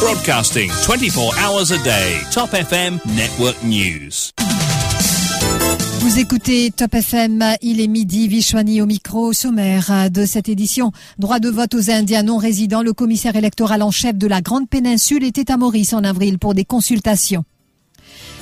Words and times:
Broadcasting 0.00 0.70
24 0.70 1.34
hours 1.38 1.72
a 1.72 1.78
day. 1.82 2.20
Top 2.30 2.52
FM 2.52 2.98
Network 3.16 3.56
News. 3.64 4.30
Vous 6.00 6.18
écoutez 6.18 6.70
Top 6.70 6.94
FM, 6.94 7.42
il 7.62 7.80
est 7.80 7.86
midi, 7.86 8.28
Vishwani 8.28 8.82
au 8.82 8.86
micro, 8.86 9.32
sommaire 9.32 10.10
de 10.10 10.26
cette 10.26 10.50
édition. 10.50 10.92
Droit 11.18 11.38
de 11.38 11.48
vote 11.48 11.74
aux 11.74 11.90
Indiens 11.90 12.22
non 12.22 12.36
résidents, 12.36 12.82
le 12.82 12.92
commissaire 12.92 13.36
électoral 13.36 13.82
en 13.82 13.90
chef 13.90 14.16
de 14.16 14.26
la 14.26 14.42
Grande 14.42 14.68
Péninsule 14.68 15.24
était 15.24 15.50
à 15.50 15.56
Maurice 15.56 15.94
en 15.94 16.04
avril 16.04 16.38
pour 16.38 16.52
des 16.52 16.66
consultations. 16.66 17.44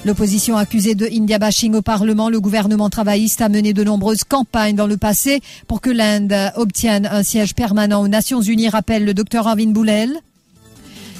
L'opposition 0.04 0.56
accusée 0.56 0.96
de 0.96 1.06
India 1.06 1.38
bashing 1.38 1.74
au 1.74 1.82
Parlement, 1.82 2.28
le 2.30 2.40
gouvernement 2.40 2.90
travailliste 2.90 3.40
a 3.40 3.48
mené 3.48 3.72
de 3.72 3.84
nombreuses 3.84 4.24
campagnes 4.24 4.74
dans 4.74 4.88
le 4.88 4.96
passé 4.96 5.40
pour 5.68 5.80
que 5.80 5.90
l'Inde 5.90 6.34
obtienne 6.56 7.06
un 7.06 7.22
siège 7.22 7.54
permanent 7.54 8.02
aux 8.02 8.08
Nations 8.08 8.42
Unies, 8.42 8.68
rappelle 8.68 9.04
le 9.04 9.14
docteur 9.14 9.46
Arvin 9.46 9.70
Boulel. 9.70 10.20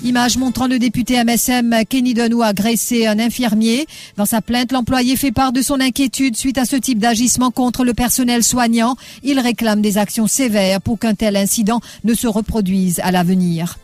Image 0.05 0.37
montrant 0.37 0.67
le 0.67 0.79
député 0.79 1.25
MSM 1.25 1.75
Kenny 1.89 2.13
Denou 2.13 2.43
agressé 2.43 3.07
un 3.07 3.19
infirmier. 3.19 3.87
Dans 4.19 4.27
sa 4.27 4.43
plainte, 4.43 4.71
l'employé 4.71 5.17
fait 5.17 5.33
part 5.33 5.51
de 5.51 5.63
son 5.63 5.81
inquiétude 5.81 6.37
suite 6.37 6.59
à 6.59 6.67
ce 6.67 6.77
type 6.77 6.99
d'agissement 6.99 7.51
contre 7.51 7.85
le 7.85 7.95
personnel 7.95 8.45
soignant. 8.45 8.97
Il 9.23 9.41
réclame 9.41 9.81
des 9.81 9.97
actions 9.97 10.27
sévères 10.27 10.83
pour 10.83 10.99
qu'un 10.99 11.15
tel 11.15 11.37
incident 11.37 11.81
ne 12.05 12.13
se 12.13 12.27
reproduise 12.27 13.01
à 13.03 13.13
l'avenir. 13.13 13.79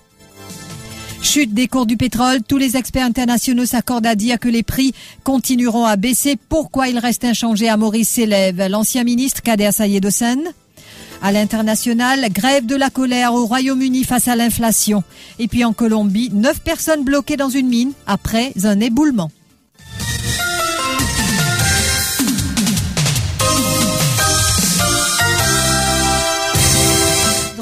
Chute 1.22 1.54
des 1.54 1.68
cours 1.68 1.86
du 1.86 1.96
pétrole, 1.96 2.40
tous 2.46 2.58
les 2.58 2.76
experts 2.76 3.06
internationaux 3.06 3.64
s'accordent 3.64 4.06
à 4.06 4.14
dire 4.14 4.38
que 4.38 4.48
les 4.48 4.62
prix 4.62 4.92
continueront 5.24 5.86
à 5.86 5.96
baisser. 5.96 6.36
Pourquoi 6.50 6.88
il 6.88 6.98
reste 6.98 7.24
inchangé 7.24 7.66
à 7.70 7.78
Maurice 7.78 8.10
s'élève? 8.10 8.66
L'ancien 8.68 9.04
ministre 9.04 9.40
Kader 9.40 9.72
Sayed-Hossein 9.72 10.38
à 11.22 11.32
l'international, 11.32 12.26
grève 12.30 12.66
de 12.66 12.76
la 12.76 12.90
colère 12.90 13.34
au 13.34 13.46
Royaume-Uni 13.46 14.04
face 14.04 14.28
à 14.28 14.36
l'inflation. 14.36 15.02
Et 15.38 15.48
puis 15.48 15.64
en 15.64 15.72
Colombie, 15.72 16.30
neuf 16.32 16.60
personnes 16.60 17.04
bloquées 17.04 17.36
dans 17.36 17.50
une 17.50 17.68
mine 17.68 17.92
après 18.06 18.52
un 18.64 18.80
éboulement. 18.80 19.30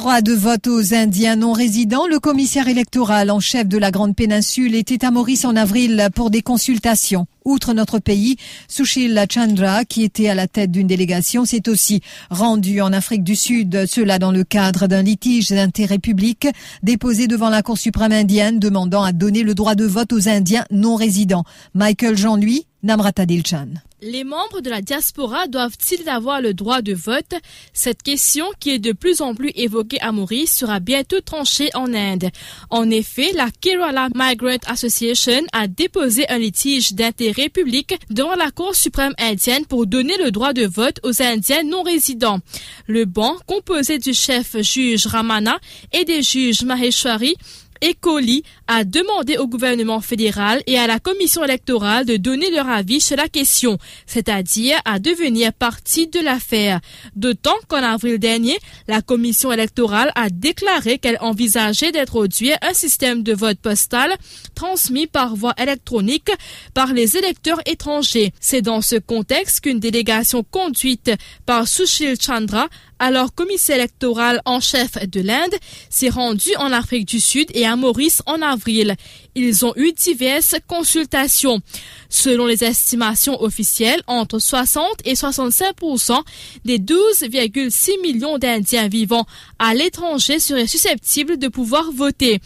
Droit 0.08 0.22
de 0.22 0.32
vote 0.32 0.68
aux 0.68 0.94
Indiens 0.94 1.36
non 1.36 1.52
résidents, 1.52 2.06
le 2.06 2.18
commissaire 2.18 2.66
électoral 2.66 3.30
en 3.30 3.40
chef 3.40 3.68
de 3.68 3.76
la 3.76 3.90
Grande 3.90 4.16
Péninsule 4.16 4.74
était 4.74 5.04
à 5.04 5.10
Maurice 5.10 5.44
en 5.44 5.54
avril 5.54 6.08
pour 6.14 6.30
des 6.30 6.40
consultations. 6.40 7.26
Outre 7.44 7.74
notre 7.74 7.98
pays, 7.98 8.36
Sushil 8.68 9.22
Chandra, 9.30 9.84
qui 9.84 10.04
était 10.04 10.30
à 10.30 10.34
la 10.34 10.46
tête 10.46 10.70
d'une 10.70 10.86
délégation, 10.86 11.44
s'est 11.44 11.68
aussi 11.68 12.00
rendu 12.30 12.80
en 12.80 12.94
Afrique 12.94 13.22
du 13.22 13.36
Sud, 13.36 13.84
cela 13.86 14.18
dans 14.18 14.32
le 14.32 14.44
cadre 14.44 14.86
d'un 14.86 15.02
litige 15.02 15.48
d'intérêt 15.48 15.98
public 15.98 16.48
déposé 16.82 17.26
devant 17.26 17.50
la 17.50 17.60
Cour 17.60 17.76
suprême 17.76 18.12
indienne 18.12 18.58
demandant 18.58 19.02
à 19.02 19.12
donner 19.12 19.42
le 19.42 19.54
droit 19.54 19.74
de 19.74 19.84
vote 19.84 20.14
aux 20.14 20.26
Indiens 20.26 20.64
non 20.70 20.94
résidents. 20.94 21.44
Michael 21.74 22.16
Jean-Louis, 22.16 22.64
Namrata 22.82 23.26
Dilchan. 23.26 23.68
Les 24.00 24.22
membres 24.22 24.60
de 24.60 24.70
la 24.70 24.80
diaspora 24.80 25.48
doivent-ils 25.48 26.08
avoir 26.08 26.40
le 26.40 26.54
droit 26.54 26.82
de 26.82 26.94
vote? 26.94 27.34
Cette 27.72 28.04
question, 28.04 28.46
qui 28.60 28.70
est 28.70 28.78
de 28.78 28.92
plus 28.92 29.20
en 29.20 29.34
plus 29.34 29.50
évoquée 29.56 30.00
à 30.00 30.12
Maurice, 30.12 30.56
sera 30.56 30.78
bientôt 30.78 31.20
tranchée 31.20 31.70
en 31.74 31.92
Inde. 31.92 32.30
En 32.70 32.88
effet, 32.90 33.32
la 33.34 33.48
Kerala 33.50 34.08
Migrant 34.14 34.64
Association 34.68 35.42
a 35.52 35.66
déposé 35.66 36.28
un 36.28 36.38
litige 36.38 36.92
d'intérêt 36.92 37.48
public 37.48 37.98
devant 38.10 38.36
la 38.36 38.52
Cour 38.52 38.76
suprême 38.76 39.14
indienne 39.18 39.66
pour 39.66 39.88
donner 39.88 40.16
le 40.16 40.30
droit 40.30 40.52
de 40.52 40.64
vote 40.64 41.00
aux 41.02 41.20
Indiens 41.20 41.64
non 41.64 41.82
résidents. 41.82 42.38
Le 42.86 43.04
banc, 43.04 43.34
composé 43.48 43.98
du 43.98 44.14
chef 44.14 44.56
juge 44.60 45.08
Ramana 45.08 45.58
et 45.92 46.04
des 46.04 46.22
juges 46.22 46.62
Maheshwari, 46.62 47.34
Ecoli 47.82 48.42
a 48.66 48.84
demandé 48.84 49.36
au 49.36 49.46
gouvernement 49.46 50.00
fédéral 50.00 50.62
et 50.66 50.78
à 50.78 50.86
la 50.86 50.98
commission 50.98 51.44
électorale 51.44 52.06
de 52.06 52.16
donner 52.16 52.50
leur 52.50 52.68
avis 52.68 53.00
sur 53.00 53.16
la 53.16 53.28
question, 53.28 53.78
c'est-à-dire 54.06 54.78
à 54.84 54.98
devenir 54.98 55.52
partie 55.52 56.06
de 56.06 56.20
l'affaire. 56.20 56.80
D'autant 57.16 57.56
qu'en 57.68 57.82
avril 57.82 58.18
dernier, 58.18 58.58
la 58.86 59.02
commission 59.02 59.52
électorale 59.52 60.12
a 60.14 60.30
déclaré 60.30 60.98
qu'elle 60.98 61.18
envisageait 61.20 61.92
d'introduire 61.92 62.56
un 62.62 62.74
système 62.74 63.22
de 63.22 63.32
vote 63.34 63.58
postal 63.58 64.14
transmis 64.54 65.06
par 65.06 65.36
voie 65.36 65.54
électronique 65.58 66.30
par 66.74 66.92
les 66.92 67.16
électeurs 67.16 67.60
étrangers. 67.66 68.32
C'est 68.40 68.62
dans 68.62 68.82
ce 68.82 68.96
contexte 68.96 69.60
qu'une 69.60 69.80
délégation 69.80 70.42
conduite 70.42 71.10
par 71.46 71.68
Sushil 71.68 72.16
Chandra 72.20 72.68
alors 72.98 73.34
commissaire 73.34 73.76
électoral 73.76 74.40
en 74.44 74.60
chef 74.60 74.98
de 75.08 75.20
l'Inde, 75.20 75.54
s'est 75.90 76.08
rendu 76.08 76.50
en 76.56 76.72
Afrique 76.72 77.06
du 77.06 77.20
Sud 77.20 77.48
et 77.54 77.66
à 77.66 77.76
Maurice 77.76 78.22
en 78.26 78.42
avril. 78.42 78.96
Ils 79.34 79.64
ont 79.64 79.72
eu 79.76 79.92
diverses 79.92 80.56
consultations. 80.66 81.60
Selon 82.08 82.46
les 82.46 82.64
estimations 82.64 83.40
officielles, 83.42 84.02
entre 84.06 84.38
60 84.38 84.84
et 85.04 85.14
65% 85.14 86.22
des 86.64 86.78
12,6 86.78 88.00
millions 88.02 88.38
d'Indiens 88.38 88.88
vivant 88.88 89.26
à 89.58 89.74
l'étranger 89.74 90.40
seraient 90.40 90.66
susceptibles 90.66 91.38
de 91.38 91.48
pouvoir 91.48 91.92
voter. 91.92 92.40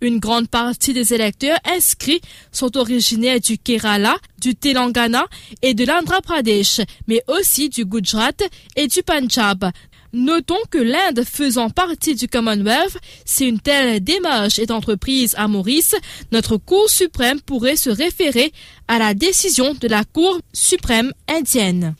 Une 0.00 0.20
grande 0.20 0.48
partie 0.48 0.92
des 0.92 1.12
électeurs 1.12 1.58
inscrits 1.64 2.20
sont 2.52 2.76
originaires 2.76 3.40
du 3.40 3.58
Kerala, 3.58 4.16
du 4.40 4.54
Telangana 4.54 5.26
et 5.62 5.74
de 5.74 5.84
l'Andhra 5.84 6.20
Pradesh, 6.22 6.80
mais 7.08 7.22
aussi 7.26 7.68
du 7.68 7.84
Gujarat 7.84 8.32
et 8.76 8.86
du 8.86 9.02
Punjab. 9.02 9.70
Notons 10.12 10.56
que 10.70 10.78
l'Inde 10.78 11.22
faisant 11.24 11.68
partie 11.68 12.14
du 12.14 12.28
Commonwealth, 12.28 12.96
si 13.24 13.46
une 13.46 13.60
telle 13.60 14.02
démarche 14.02 14.58
est 14.58 14.70
entreprise 14.70 15.34
à 15.36 15.48
Maurice, 15.48 15.94
notre 16.32 16.56
Cour 16.56 16.88
suprême 16.88 17.40
pourrait 17.40 17.76
se 17.76 17.90
référer 17.90 18.52
à 18.88 18.98
la 18.98 19.14
décision 19.14 19.74
de 19.74 19.88
la 19.88 20.04
Cour 20.04 20.40
suprême 20.52 21.12
indienne. 21.28 21.94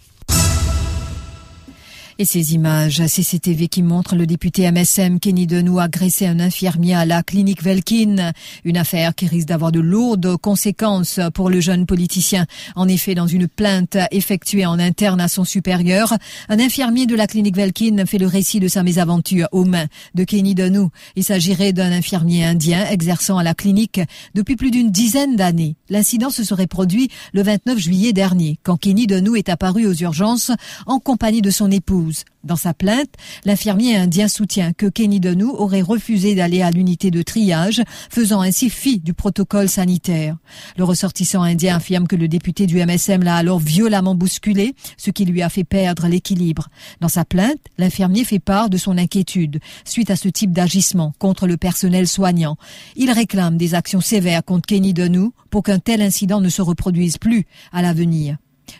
Et 2.20 2.24
ces 2.24 2.54
images 2.54 3.06
CCTV 3.06 3.68
qui 3.68 3.84
montrent 3.84 4.16
le 4.16 4.26
député 4.26 4.68
MSM 4.68 5.20
Kenny 5.20 5.46
Denou 5.46 5.78
agresser 5.78 6.26
un 6.26 6.40
infirmier 6.40 6.96
à 6.96 7.06
la 7.06 7.22
clinique 7.22 7.62
Velkin. 7.62 8.32
Une 8.64 8.76
affaire 8.76 9.14
qui 9.14 9.28
risque 9.28 9.46
d'avoir 9.46 9.70
de 9.70 9.78
lourdes 9.78 10.36
conséquences 10.36 11.20
pour 11.32 11.48
le 11.48 11.60
jeune 11.60 11.86
politicien. 11.86 12.46
En 12.74 12.88
effet, 12.88 13.14
dans 13.14 13.28
une 13.28 13.46
plainte 13.46 13.96
effectuée 14.10 14.66
en 14.66 14.80
interne 14.80 15.20
à 15.20 15.28
son 15.28 15.44
supérieur, 15.44 16.12
un 16.48 16.58
infirmier 16.58 17.06
de 17.06 17.14
la 17.14 17.28
clinique 17.28 17.54
Velkin 17.54 18.04
fait 18.04 18.18
le 18.18 18.26
récit 18.26 18.58
de 18.58 18.66
sa 18.66 18.82
mésaventure 18.82 19.46
aux 19.52 19.64
mains 19.64 19.86
de 20.16 20.24
Kenny 20.24 20.56
Denou. 20.56 20.90
Il 21.14 21.22
s'agirait 21.22 21.72
d'un 21.72 21.92
infirmier 21.92 22.44
indien 22.44 22.84
exerçant 22.90 23.38
à 23.38 23.44
la 23.44 23.54
clinique 23.54 24.00
depuis 24.34 24.56
plus 24.56 24.72
d'une 24.72 24.90
dizaine 24.90 25.36
d'années. 25.36 25.76
L'incident 25.88 26.30
se 26.30 26.42
serait 26.42 26.66
produit 26.66 27.10
le 27.32 27.44
29 27.44 27.78
juillet 27.78 28.12
dernier, 28.12 28.58
quand 28.64 28.76
Kenny 28.76 29.06
Denou 29.06 29.36
est 29.36 29.48
apparu 29.48 29.86
aux 29.86 29.94
urgences 29.94 30.50
en 30.86 30.98
compagnie 30.98 31.42
de 31.42 31.50
son 31.50 31.70
épouse. 31.70 32.07
Dans 32.44 32.56
sa 32.56 32.72
plainte, 32.72 33.10
l'infirmier 33.44 33.96
indien 33.96 34.28
soutient 34.28 34.72
que 34.72 34.86
Kenny 34.86 35.20
Denou 35.20 35.50
aurait 35.50 35.82
refusé 35.82 36.34
d'aller 36.34 36.62
à 36.62 36.70
l'unité 36.70 37.10
de 37.10 37.22
triage, 37.22 37.82
faisant 38.10 38.40
ainsi 38.40 38.70
fi 38.70 39.00
du 39.00 39.12
protocole 39.12 39.68
sanitaire. 39.68 40.36
Le 40.76 40.84
ressortissant 40.84 41.42
indien 41.42 41.76
affirme 41.76 42.06
que 42.06 42.16
le 42.16 42.28
député 42.28 42.66
du 42.66 42.84
MSM 42.84 43.22
l'a 43.22 43.36
alors 43.36 43.58
violemment 43.58 44.14
bousculé, 44.14 44.74
ce 44.96 45.10
qui 45.10 45.24
lui 45.24 45.42
a 45.42 45.48
fait 45.48 45.64
perdre 45.64 46.06
l'équilibre. 46.06 46.68
Dans 47.00 47.08
sa 47.08 47.24
plainte, 47.24 47.58
l'infirmier 47.76 48.24
fait 48.24 48.38
part 48.38 48.70
de 48.70 48.76
son 48.76 48.96
inquiétude 48.98 49.60
suite 49.84 50.10
à 50.10 50.16
ce 50.16 50.28
type 50.28 50.52
d'agissement 50.52 51.12
contre 51.18 51.46
le 51.46 51.56
personnel 51.56 52.06
soignant. 52.06 52.56
Il 52.96 53.10
réclame 53.10 53.56
des 53.56 53.74
actions 53.74 54.00
sévères 54.00 54.44
contre 54.44 54.66
Kenny 54.66 54.94
Denou 54.94 55.32
pour 55.50 55.62
qu'un 55.62 55.78
tel 55.78 56.02
incident 56.02 56.40
ne 56.40 56.48
se 56.48 56.62
reproduise 56.62 57.18
plus 57.18 57.46
à 57.72 57.82
l'avenir. 57.82 58.36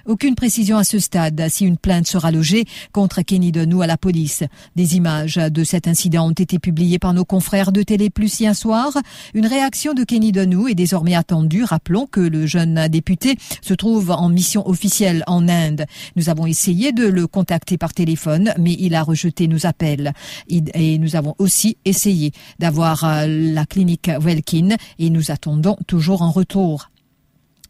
Aucune 0.07 0.35
précision 0.35 0.77
à 0.77 0.85
ce 0.85 0.99
stade 0.99 1.47
si 1.49 1.65
une 1.65 1.77
plainte 1.77 2.07
sera 2.07 2.31
logée 2.31 2.65
contre 2.93 3.23
Kenny 3.23 3.53
Denou 3.53 3.83
à 3.83 3.87
la 3.87 3.97
police. 3.97 4.45
Des 4.77 4.97
images 4.97 5.37
de 5.37 5.65
cet 5.65 5.89
incident 5.89 6.29
ont 6.29 6.33
été 6.33 6.59
publiées 6.59 6.99
par 6.99 7.15
nos 7.15 7.25
confrères 7.25 7.73
de 7.73 7.83
Télé 7.83 8.11
Plus 8.11 8.41
hier 8.41 8.55
soir. 8.55 8.93
Une 9.35 9.47
réaction 9.47 9.95
de 9.95 10.05
Kenny 10.05 10.33
Denou 10.33 10.69
est 10.69 10.75
désormais 10.75 11.15
attendue. 11.15 11.65
Rappelons 11.65 12.07
que 12.07 12.21
le 12.21 12.47
jeune 12.47 12.89
député 12.89 13.37
se 13.63 13.75
trouve 13.75 14.11
en 14.11 14.29
mission 14.29 14.67
officielle 14.69 15.25
en 15.27 15.49
Inde. 15.49 15.87
Nous 16.17 16.29
avons 16.29 16.47
essayé 16.47 16.93
de 16.93 17.07
le 17.07 17.27
contacter 17.27 17.79
par 17.79 17.95
téléphone, 17.95 18.53
mais 18.59 18.77
il 18.79 18.95
a 18.95 19.03
rejeté 19.03 19.49
nos 19.49 19.67
appels. 19.67 20.13
Et 20.49 20.99
nous 20.99 21.17
avons 21.17 21.35
aussi 21.39 21.77
essayé 21.85 22.33
d'avoir 22.59 23.05
euh, 23.05 23.27
la 23.27 23.67
clinique 23.67 24.11
Welkin 24.21 24.77
et 24.99 25.11
nous 25.11 25.31
attendons 25.31 25.77
toujours 25.87 26.23
un 26.23 26.31
retour. 26.31 26.91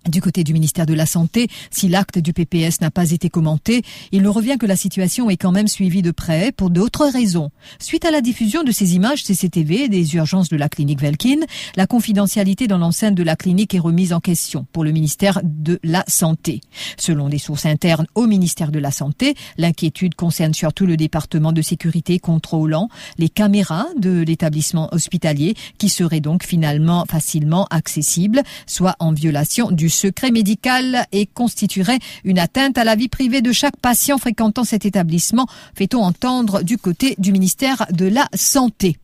Du 0.06 0.21
côté 0.23 0.45
du 0.45 0.53
ministère 0.53 0.87
de 0.87 0.95
la 0.95 1.06
Santé, 1.06 1.49
si 1.71 1.89
l'acte 1.89 2.19
du 2.19 2.33
PPS 2.33 2.81
n'a 2.81 2.91
pas 2.91 3.11
été 3.11 3.29
commenté, 3.29 3.83
il 4.12 4.23
nous 4.23 4.33
revient 4.33 4.56
que 4.59 4.65
la 4.65 4.77
situation 4.77 5.29
est 5.29 5.37
quand 5.37 5.53
même 5.53 5.69
suivie 5.69 6.03
de 6.03 6.12
près 6.12 6.50
pour 6.53 6.71
d'autres 6.71 7.06
raisons. 7.06 7.50
Suite 7.79 8.05
à 8.05 8.11
la 8.11 8.21
diffusion 8.21 8.62
de 8.62 8.71
ces 8.71 8.95
images 8.95 9.25
CCTV 9.25 9.89
des 9.89 10.15
urgences 10.15 10.49
de 10.49 10.56
la 10.56 10.69
clinique 10.69 11.00
Velkin, 11.00 11.41
la 11.77 11.87
confidentialité 11.87 12.67
dans 12.67 12.79
l'enceinte 12.79 13.15
de 13.15 13.23
la 13.23 13.37
clinique 13.37 13.75
est 13.75 13.81
remise 13.81 14.12
en 14.12 14.21
question 14.21 14.67
pour 14.73 14.85
le 14.85 14.93
ministère 14.93 15.41
de 15.43 15.79
la 15.83 16.05
Santé. 16.06 16.61
Selon 16.97 17.29
des 17.29 17.39
sources 17.39 17.67
internes 17.67 18.06
au 18.15 18.27
ministère 18.27 18.73
de 18.73 18.79
la 18.79 18.91
Santé, 18.91 19.35
l'inquiétude 19.59 20.15
concerne 20.15 20.55
surtout 20.55 20.87
le 20.87 20.97
département 20.97 21.53
de 21.53 21.61
sécurité 21.61 22.19
contrôlant 22.19 22.89
les 23.19 23.29
caméras 23.29 23.87
de 23.99 24.23
l'établissement 24.23 24.89
hospitalier 24.93 25.55
qui 25.77 25.89
seraient 25.89 26.21
donc 26.21 26.45
finalement 26.45 27.05
facilement 27.11 27.67
accessibles, 27.71 28.43
soit 28.67 28.97
en 29.00 29.12
violation 29.12 29.71
du 29.71 29.88
secret 29.88 30.31
médical 30.31 31.06
et 31.12 31.26
constituerait 31.26 31.99
une 32.25 32.38
atteinte 32.38 32.79
à 32.79 32.85
la 32.85 32.96
vie 32.96 33.08
privée 33.08 33.43
de 33.43 33.52
chaque 33.52 33.76
patient 33.76 34.19
fréquentant 34.19 34.64
cet 34.64 34.87
établissement, 34.87 35.46
fait-on 35.75 36.02
entendre 36.02 36.62
du 36.62 36.79
côté 36.79 37.14
du 37.19 37.32
ministère 37.32 37.87
de 37.90 38.06
la 38.06 38.29
Santé. 38.35 38.96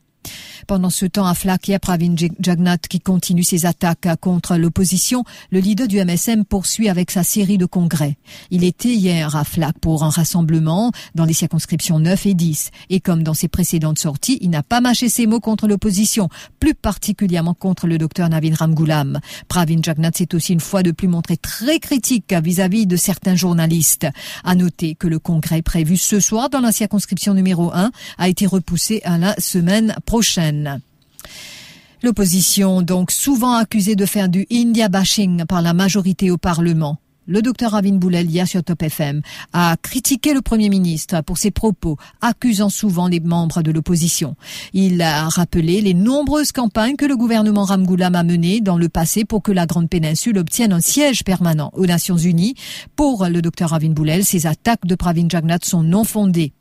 Pendant 0.66 0.90
ce 0.90 1.04
temps, 1.06 1.26
à 1.26 1.34
Flak, 1.34 1.68
il 1.68 1.72
y 1.72 1.74
a 1.74 1.78
Pravin 1.78 2.14
Jagnat 2.40 2.78
qui 2.78 3.00
continue 3.00 3.44
ses 3.44 3.66
attaques 3.66 4.08
contre 4.20 4.56
l'opposition. 4.56 5.24
Le 5.50 5.60
leader 5.60 5.88
du 5.88 6.02
MSM 6.02 6.44
poursuit 6.44 6.88
avec 6.88 7.10
sa 7.10 7.22
série 7.22 7.58
de 7.58 7.66
congrès. 7.66 8.16
Il 8.50 8.64
était 8.64 8.94
hier 8.94 9.36
à 9.36 9.44
Flak 9.44 9.78
pour 9.80 10.04
un 10.04 10.10
rassemblement 10.10 10.92
dans 11.14 11.24
les 11.24 11.34
circonscriptions 11.34 11.98
9 11.98 12.26
et 12.26 12.34
10. 12.34 12.70
Et 12.90 13.00
comme 13.00 13.22
dans 13.22 13.34
ses 13.34 13.48
précédentes 13.48 13.98
sorties, 13.98 14.38
il 14.40 14.50
n'a 14.50 14.62
pas 14.62 14.80
mâché 14.80 15.08
ses 15.08 15.26
mots 15.26 15.40
contre 15.40 15.68
l'opposition, 15.68 16.28
plus 16.60 16.74
particulièrement 16.74 17.54
contre 17.54 17.86
le 17.86 17.98
docteur 17.98 18.28
Navin 18.28 18.54
Ramgoulam. 18.54 19.20
Pravin 19.48 19.82
Jagnat 19.82 20.12
s'est 20.14 20.34
aussi 20.34 20.54
une 20.54 20.60
fois 20.60 20.82
de 20.82 20.92
plus 20.92 21.08
montré 21.08 21.36
très 21.36 21.78
critique 21.78 22.32
vis-à-vis 22.32 22.86
de 22.86 22.96
certains 22.96 23.36
journalistes. 23.36 24.06
À 24.44 24.54
noter 24.54 24.94
que 24.94 25.08
le 25.08 25.18
congrès 25.18 25.62
prévu 25.62 25.96
ce 25.96 26.20
soir 26.20 26.48
dans 26.48 26.60
la 26.60 26.72
circonscription 26.72 27.34
numéro 27.34 27.72
1 27.72 27.90
a 28.18 28.28
été 28.28 28.46
repoussé 28.46 29.02
à 29.04 29.18
la 29.18 29.34
semaine 29.38 29.94
prochaine. 30.06 30.53
L'opposition, 32.02 32.82
donc 32.82 33.10
souvent 33.10 33.54
accusée 33.54 33.96
de 33.96 34.04
faire 34.04 34.28
du 34.28 34.46
India 34.52 34.88
bashing 34.88 35.46
par 35.46 35.62
la 35.62 35.72
majorité 35.72 36.30
au 36.30 36.36
Parlement. 36.36 36.98
Le 37.26 37.40
docteur 37.40 37.70
Ravin 37.70 37.94
Boulel, 37.94 38.28
sur 38.46 38.62
Top 38.62 38.82
FM, 38.82 39.22
a 39.54 39.76
critiqué 39.80 40.34
le 40.34 40.42
Premier 40.42 40.68
ministre 40.68 41.22
pour 41.22 41.38
ses 41.38 41.50
propos, 41.50 41.96
accusant 42.20 42.68
souvent 42.68 43.08
les 43.08 43.20
membres 43.20 43.62
de 43.62 43.72
l'opposition. 43.72 44.36
Il 44.74 45.00
a 45.00 45.26
rappelé 45.30 45.80
les 45.80 45.94
nombreuses 45.94 46.52
campagnes 46.52 46.96
que 46.96 47.06
le 47.06 47.16
gouvernement 47.16 47.64
Ramgoulam 47.64 48.14
a 48.14 48.22
menées 48.22 48.60
dans 48.60 48.76
le 48.76 48.90
passé 48.90 49.24
pour 49.24 49.42
que 49.42 49.52
la 49.52 49.64
Grande 49.64 49.88
Péninsule 49.88 50.36
obtienne 50.36 50.74
un 50.74 50.82
siège 50.82 51.24
permanent 51.24 51.70
aux 51.72 51.86
Nations 51.86 52.18
Unies. 52.18 52.56
Pour 52.94 53.26
le 53.26 53.40
docteur 53.40 53.70
Ravin 53.70 53.92
Boulel, 53.92 54.26
ces 54.26 54.46
attaques 54.46 54.84
de 54.84 54.94
Pravin 54.94 55.26
Jagnat 55.26 55.60
sont 55.62 55.82
non 55.82 56.04
fondées. 56.04 56.52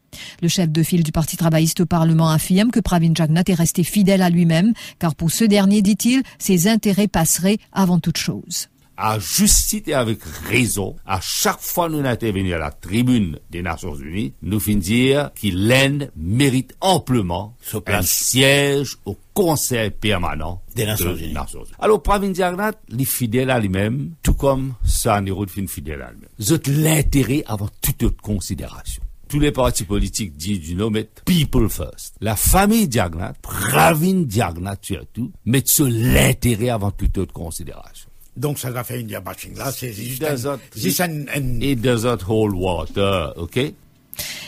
Le 0.42 0.48
chef 0.48 0.70
de 0.70 0.84
file 0.84 1.04
du 1.04 1.12
Parti 1.12 1.38
travailliste 1.38 1.82
au 1.82 1.86
Parlement 1.86 2.30
affirme 2.30 2.72
que 2.72 2.80
Pravin 2.80 3.14
Jagnat 3.16 3.44
est 3.48 3.54
resté 3.54 3.84
fidèle 3.84 4.22
à 4.22 4.30
lui-même, 4.30 4.74
car 5.00 5.16
pour 5.16 5.32
ce 5.32 5.44
dernier, 5.44 5.82
dit-il, 5.82 6.24
ses 6.40 6.68
intérêts 6.68 7.08
passeraient 7.08 7.58
avant 7.72 8.00
toute 8.00 8.18
chose 8.18 8.68
à 8.98 9.18
juste 9.20 9.88
et 9.88 9.94
avec 9.94 10.24
raison, 10.24 10.96
à 11.06 11.20
chaque 11.22 11.60
fois 11.60 11.90
nous 11.90 12.06
intervenons 12.06 12.54
à 12.54 12.58
la 12.58 12.72
tribune 12.72 13.40
des 13.50 13.62
Nations 13.62 13.96
Unies, 13.96 14.34
nous 14.42 14.60
finissons 14.60 14.84
dire 14.84 15.32
que 15.34 15.48
l'Inde 15.52 16.12
mérite 16.16 16.76
amplement 16.82 17.56
un 17.88 18.02
siège 18.02 18.98
au 19.06 19.18
Conseil 19.34 19.90
permanent 19.90 20.62
des 20.76 20.86
Nations, 20.86 21.16
Unies. 21.16 21.34
Alors, 21.80 22.04
Pravin 22.04 22.34
Jagnat, 22.34 22.74
il 22.90 23.02
est 23.02 23.06
fidèle 23.06 23.50
à 23.50 23.60
lui-même, 23.60 24.12
tout 24.22 24.36
comme 24.36 24.74
Saniro 24.84 25.46
est 25.46 25.68
fidèle 25.68 26.02
à 26.02 26.12
lui-même. 26.12 26.30
C'est 26.40 26.68
l'intérêt 26.68 27.44
avant 27.48 27.70
toute 27.82 28.04
autre 28.04 28.22
considération 28.22 29.03
tous 29.34 29.40
les 29.40 29.52
partis 29.52 29.84
politiques 29.84 30.38
disent 30.38 30.60
du 30.60 30.76
nom, 30.76 30.92
mettent 30.92 31.24
people 31.26 31.68
first. 31.68 32.14
La 32.22 32.36
famille 32.36 32.88
Diagnat, 32.88 33.34
Pravin 33.42 34.26
Diagnat 34.26 34.76
surtout, 34.80 35.32
met 35.44 35.64
sur 35.66 35.88
l'intérêt 35.90 36.70
avant 36.70 36.92
toute 36.92 37.18
autre 37.18 37.34
considération. 37.34 38.08
Donc 38.38 38.60
ça 38.60 38.70
va 38.70 38.84
faire 38.84 39.00
une 39.00 39.08
bashing 39.26 39.58
là, 39.58 39.72
c'est 39.72 39.92
juste 39.92 41.02
un, 41.02 41.26
un, 41.34 41.62
It 41.62 41.82
doesn't 41.82 42.20
hold 42.28 42.54
water, 42.54 43.34
ok? 43.36 43.74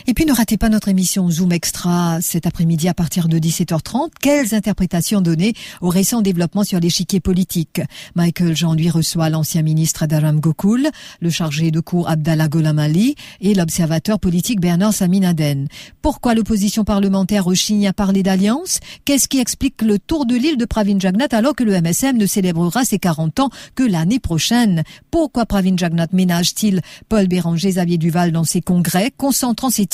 Et 0.08 0.14
puis 0.14 0.24
ne 0.24 0.32
ratez 0.32 0.56
pas 0.56 0.68
notre 0.68 0.86
émission 0.86 1.28
Zoom 1.28 1.50
Extra 1.50 2.20
cet 2.20 2.46
après-midi 2.46 2.86
à 2.86 2.94
partir 2.94 3.26
de 3.26 3.40
17h30. 3.40 4.10
Quelles 4.20 4.54
interprétations 4.54 5.20
donner 5.20 5.52
aux 5.80 5.88
récents 5.88 6.22
développements 6.22 6.62
sur 6.62 6.78
l'échiquier 6.78 7.18
politique? 7.18 7.80
Michael 8.14 8.54
Jean 8.56 8.74
lui 8.74 8.88
reçoit 8.88 9.30
l'ancien 9.30 9.62
ministre 9.62 10.06
Dharam 10.06 10.38
Gokul, 10.38 10.90
le 11.20 11.30
chargé 11.30 11.72
de 11.72 11.80
cours 11.80 12.08
Abdallah 12.08 12.46
Golamali 12.46 13.16
et 13.40 13.52
l'observateur 13.52 14.20
politique 14.20 14.60
Bernard 14.60 14.94
Saminaden. 14.94 15.66
Pourquoi 16.02 16.36
l'opposition 16.36 16.84
parlementaire 16.84 17.44
rechigne 17.44 17.88
à 17.88 17.92
parler 17.92 18.22
d'alliance? 18.22 18.78
Qu'est-ce 19.04 19.26
qui 19.26 19.40
explique 19.40 19.82
le 19.82 19.98
tour 19.98 20.24
de 20.24 20.36
l'île 20.36 20.56
de 20.56 20.66
Pravin 20.66 21.00
Jagnat 21.00 21.26
alors 21.32 21.56
que 21.56 21.64
le 21.64 21.80
MSM 21.80 22.16
ne 22.16 22.26
célébrera 22.26 22.84
ses 22.84 23.00
40 23.00 23.40
ans 23.40 23.50
que 23.74 23.82
l'année 23.82 24.20
prochaine? 24.20 24.84
Pourquoi 25.10 25.46
Pravin 25.46 25.76
Jagnat 25.76 26.06
ménage-t-il? 26.12 26.80
Paul 27.08 27.26
Béranger 27.26 27.70
Xavier 27.70 27.98
Duval 27.98 28.30
dans 28.30 28.44
ses 28.44 28.60
congrès, 28.60 29.10
concentrant 29.16 29.68
ses 29.68 29.86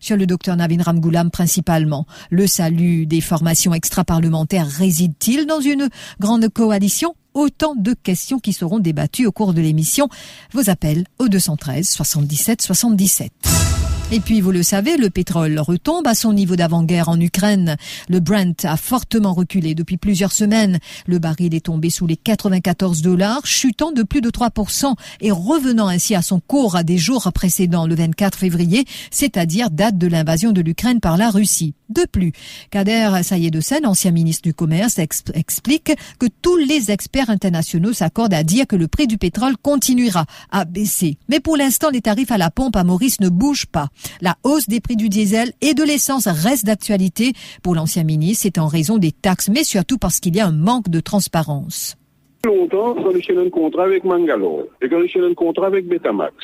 sur 0.00 0.16
le 0.16 0.26
docteur 0.26 0.56
Navin 0.56 0.82
Ramgoulam 0.82 1.30
principalement. 1.30 2.06
Le 2.30 2.46
salut 2.46 3.06
des 3.06 3.20
formations 3.20 3.74
extra-parlementaires 3.74 4.68
réside-t-il 4.68 5.46
dans 5.46 5.60
une 5.60 5.88
grande 6.20 6.48
coalition? 6.48 7.14
Autant 7.34 7.74
de 7.74 7.94
questions 7.94 8.38
qui 8.38 8.52
seront 8.52 8.78
débattues 8.78 9.26
au 9.26 9.32
cours 9.32 9.54
de 9.54 9.60
l'émission. 9.60 10.08
Vos 10.52 10.68
appels 10.68 11.04
au 11.18 11.28
213 11.28 11.88
77 11.88 12.62
77. 12.62 13.91
Et 14.14 14.20
puis, 14.20 14.42
vous 14.42 14.50
le 14.50 14.62
savez, 14.62 14.98
le 14.98 15.08
pétrole 15.08 15.58
retombe 15.58 16.06
à 16.06 16.14
son 16.14 16.34
niveau 16.34 16.54
d'avant-guerre 16.54 17.08
en 17.08 17.18
Ukraine. 17.18 17.78
Le 18.10 18.20
Brent 18.20 18.62
a 18.64 18.76
fortement 18.76 19.32
reculé 19.32 19.74
depuis 19.74 19.96
plusieurs 19.96 20.32
semaines. 20.32 20.80
Le 21.06 21.18
baril 21.18 21.54
est 21.54 21.64
tombé 21.64 21.88
sous 21.88 22.06
les 22.06 22.18
94 22.18 23.00
dollars, 23.00 23.46
chutant 23.46 23.90
de 23.90 24.02
plus 24.02 24.20
de 24.20 24.28
3% 24.28 24.96
et 25.22 25.30
revenant 25.30 25.88
ainsi 25.88 26.14
à 26.14 26.20
son 26.20 26.40
cours 26.40 26.76
à 26.76 26.82
des 26.82 26.98
jours 26.98 27.32
précédents, 27.32 27.86
le 27.86 27.94
24 27.94 28.38
février, 28.38 28.84
c'est-à-dire 29.10 29.70
date 29.70 29.96
de 29.96 30.08
l'invasion 30.08 30.52
de 30.52 30.60
l'Ukraine 30.60 31.00
par 31.00 31.16
la 31.16 31.30
Russie. 31.30 31.72
De 31.88 32.06
plus, 32.10 32.32
Kader 32.70 33.20
Sayedesen, 33.22 33.86
ancien 33.86 34.12
ministre 34.12 34.42
du 34.42 34.54
Commerce, 34.54 34.98
explique 34.98 35.92
que 36.18 36.26
tous 36.40 36.56
les 36.56 36.90
experts 36.90 37.28
internationaux 37.28 37.92
s'accordent 37.92 38.34
à 38.34 38.44
dire 38.44 38.66
que 38.66 38.76
le 38.76 38.88
prix 38.88 39.06
du 39.06 39.18
pétrole 39.18 39.56
continuera 39.60 40.24
à 40.50 40.64
baisser. 40.64 41.18
Mais 41.28 41.40
pour 41.40 41.56
l'instant, 41.56 41.90
les 41.90 42.00
tarifs 42.00 42.30
à 42.30 42.38
la 42.38 42.50
pompe 42.50 42.76
à 42.76 42.84
Maurice 42.84 43.20
ne 43.20 43.28
bougent 43.28 43.66
pas. 43.66 43.88
La 44.20 44.36
hausse 44.44 44.68
des 44.68 44.80
prix 44.80 44.96
du 44.96 45.08
diesel 45.08 45.52
et 45.60 45.74
de 45.74 45.82
l'essence 45.82 46.26
reste 46.26 46.66
d'actualité. 46.66 47.32
Pour 47.62 47.74
l'ancien 47.74 48.04
ministre, 48.04 48.42
c'est 48.42 48.58
en 48.58 48.66
raison 48.66 48.98
des 48.98 49.12
taxes, 49.12 49.48
mais 49.48 49.64
surtout 49.64 49.98
parce 49.98 50.20
qu'il 50.20 50.36
y 50.36 50.40
a 50.40 50.46
un 50.46 50.52
manque 50.52 50.88
de 50.88 51.00
transparence. 51.00 51.96
Longtemps, 52.44 52.94
quand 52.94 53.12
j'ai 53.20 53.36
un 53.36 53.50
contrat 53.50 53.84
avec 53.84 54.04
Mangalore 54.04 54.64
et 54.80 54.88
quand 54.88 55.02
j'ai 55.06 55.20
un 55.20 55.34
contrat 55.34 55.66
avec 55.66 55.86
Betamax, 55.86 56.34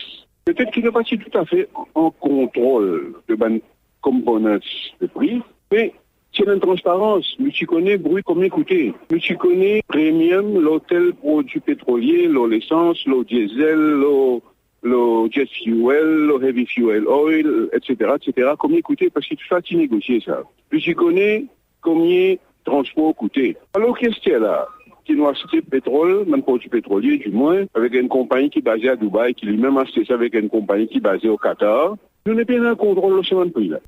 peut-être 0.45 0.71
qu'il 0.71 0.85
n'est 0.85 0.93
pas 0.93 1.03
tout 1.03 1.39
à 1.39 1.45
fait 1.45 1.69
en 1.95 2.11
contrôle 2.11 3.15
de 3.29 3.35
ban 3.35 3.59
components 4.01 4.61
de 5.01 5.07
prix, 5.07 5.43
mais 5.73 5.93
c'est 6.33 6.45
une 6.45 6.61
transparence. 6.61 7.27
Mais 7.39 7.51
tu 7.51 7.67
connais 7.67 7.97
bruit 7.97 8.23
écouter. 8.43 8.95
Mais 9.11 9.19
tu 9.19 9.37
connais 9.37 9.83
premium, 9.89 10.61
l'hôtel 10.61 11.15
produit 11.15 11.61
pétrolier, 11.61 12.29
l'essence, 12.49 13.05
l'eau 13.07 13.25
diesel, 13.25 13.79
l'eau 13.79 14.43
le 14.83 15.31
jet 15.31 15.47
fuel, 15.47 16.27
le 16.27 16.45
heavy 16.45 16.67
fuel 16.67 17.07
oil, 17.07 17.69
etc., 17.73 18.13
etc. 18.17 18.53
Combien 18.59 18.81
coûtait? 18.81 19.11
Parce 19.11 19.27
que 19.27 19.35
tu 19.35 19.47
fais 19.47 19.77
négocier 19.77 20.21
ça. 20.25 20.43
Puis 20.71 20.81
tu 20.81 20.95
connais 20.95 21.47
combien 21.81 22.37
transport 22.65 23.15
coûtait. 23.15 23.57
Alors 23.75 23.99
qu'est-ce 23.99 24.21
qu'il 24.21 24.33
y 24.33 24.35
a 24.35 24.39
là? 24.39 24.69
Qui 25.05 25.15
nous 25.15 25.27
acheté 25.27 25.63
pétrole, 25.63 26.27
même 26.27 26.43
produit 26.43 26.69
pétrolier 26.69 27.17
du 27.17 27.31
moins, 27.31 27.65
avec 27.75 27.95
une 27.95 28.09
compagnie 28.09 28.51
qui 28.51 28.59
est 28.59 28.63
basée 28.63 28.91
à 28.91 28.97
Dubaï, 28.97 29.35
qui 29.35 29.47
lui-même 29.47 29.79
a 29.79 29.83
acheté 29.83 30.05
ça 30.05 30.15
avec 30.15 30.35
une 30.35 30.51
compagnie 30.51 30.87
qui 30.87 30.99
est 30.99 31.01
basée 31.01 31.31
au 31.31 31.39
Qatar. 31.39 31.97
Nous 32.27 32.35
n'avons 32.35 32.47
pas 32.47 32.69
un 32.69 32.75
contrôle 32.75 33.25
sur 33.25 33.43
ce 33.43 33.49
prix 33.49 33.69
là. 33.69 33.79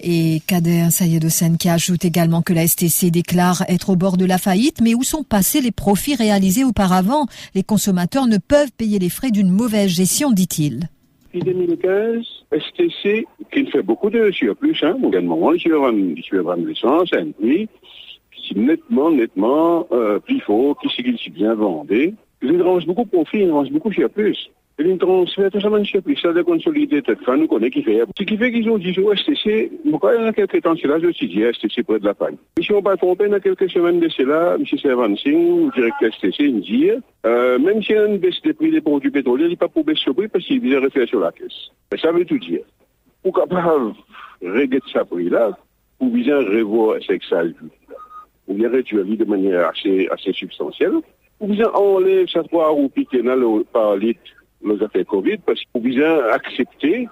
Et 0.00 0.40
Kader 0.46 0.90
Sayed 0.90 1.24
qui 1.58 1.68
ajoute 1.68 2.04
également 2.04 2.42
que 2.42 2.52
la 2.52 2.66
STC 2.66 3.10
déclare 3.10 3.64
être 3.68 3.90
au 3.90 3.96
bord 3.96 4.16
de 4.16 4.24
la 4.24 4.38
faillite, 4.38 4.80
mais 4.80 4.94
où 4.94 5.02
sont 5.02 5.24
passés 5.24 5.60
les 5.60 5.72
profits 5.72 6.14
réalisés 6.14 6.64
auparavant? 6.64 7.26
Les 7.54 7.64
consommateurs 7.64 8.26
ne 8.26 8.38
peuvent 8.38 8.72
payer 8.76 8.98
les 8.98 9.08
frais 9.08 9.30
d'une 9.30 9.50
mauvaise 9.50 9.90
gestion, 9.90 10.30
dit-il. 10.30 10.88
Depuis 11.34 11.52
2015, 11.52 12.24
STC, 12.52 13.26
qui 13.52 13.66
fait 13.66 13.82
beaucoup 13.82 14.08
de 14.08 14.30
surplus, 14.30 14.78
hein, 14.82 14.96
également, 15.06 15.50
vais 15.50 16.38
vendre 16.40 16.66
l'essence 16.66 17.12
à 17.12 17.18
un 17.18 17.30
prix 17.32 17.68
qui 18.32 18.54
est 18.54 18.60
nettement, 18.60 19.10
nettement 19.10 19.86
euh, 19.92 20.18
plus 20.20 20.40
fort, 20.40 20.78
qui 20.78 20.88
s'est 20.94 21.30
bien 21.30 21.54
vendé. 21.54 22.14
Il 22.40 22.62
range 22.62 22.86
beaucoup 22.86 23.04
de 23.04 23.10
profit, 23.10 23.40
il 23.40 23.50
range 23.50 23.70
beaucoup 23.70 23.90
de 23.90 23.94
surplus. 23.94 24.50
Et 24.80 24.84
ils 24.84 24.96
transfèrent 24.98 25.50
tout 25.50 25.60
ça, 25.60 25.70
monsieur, 25.70 26.00
puis 26.00 26.16
ça, 26.22 26.32
de 26.32 26.42
consolider 26.42 27.02
tête 27.02 27.18
fin, 27.24 27.36
nous 27.36 27.48
connaît 27.48 27.70
qui 27.70 27.82
fait. 27.82 28.00
Ce 28.16 28.22
qui 28.22 28.36
fait 28.36 28.52
qu'ils 28.52 28.70
ont 28.70 28.78
dit 28.78 28.96
au 29.00 29.12
STC, 29.12 29.72
quand 30.00 30.10
il 30.16 30.24
y 30.24 30.28
a 30.28 30.32
quelques 30.32 30.62
temps, 30.62 30.74
c'est 30.80 30.86
là, 30.86 31.00
je 31.02 31.10
suis 31.10 31.26
dit, 31.26 31.42
STC 31.52 31.82
près 31.82 31.98
de 31.98 32.04
la 32.04 32.14
panne. 32.14 32.36
Mais 32.56 32.62
si 32.62 32.72
on 32.72 32.80
pas 32.80 32.96
trompé, 32.96 33.28
dans 33.28 33.40
quelques 33.40 33.68
semaines 33.70 33.98
de 33.98 34.08
cela, 34.08 34.54
M. 34.54 34.64
Servansing, 34.64 35.72
directeur 35.72 36.14
STC, 36.14 36.44
il 36.44 36.60
dit, 36.60 36.90
euh, 37.26 37.58
même 37.58 37.80
a 37.88 38.06
une 38.06 38.18
baisse 38.18 38.40
des 38.44 38.52
prix 38.52 38.70
des 38.70 38.80
produits 38.80 39.10
pétroliers, 39.10 39.46
il 39.46 39.50
n'est 39.50 39.56
pas 39.56 39.66
pour 39.66 39.84
baisser 39.84 40.04
le 40.06 40.14
prix 40.14 40.28
parce 40.28 40.44
qu'il 40.44 40.60
vient 40.60 40.80
refaire 40.80 41.08
sur 41.08 41.18
la 41.18 41.32
caisse. 41.32 41.70
Mais 41.90 41.98
ça 41.98 42.12
veut 42.12 42.24
tout 42.24 42.38
dire. 42.38 42.60
Pour 43.24 43.34
capable 43.34 43.94
régler 44.40 44.78
ce 44.86 45.00
prix-là, 45.00 45.58
pour 45.98 46.10
bien 46.10 46.38
revoir 46.38 46.98
ce 47.00 47.14
que 47.14 47.26
ça 47.26 47.42
ou 48.46 48.54
bien 48.54 48.70
réduire 48.70 49.04
de 49.04 49.24
manière 49.24 49.68
assez, 49.68 50.08
assez 50.10 50.32
substantielle, 50.32 50.94
ou 51.40 51.48
bien 51.48 51.68
enlever 51.74 52.26
ces 52.32 52.42
trois 52.44 52.68
roupies 52.70 53.08
par 53.72 53.96
litre 53.96 54.20
nos 54.62 54.82
affaires 54.82 55.06
Covid, 55.06 55.38
parce 55.46 55.60
qu'on 55.72 55.80
bien 55.80 56.18
accepter 56.32 57.08